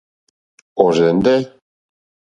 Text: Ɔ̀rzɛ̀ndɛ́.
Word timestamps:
Ɔ̀rzɛ̀ndɛ́. 0.83 1.39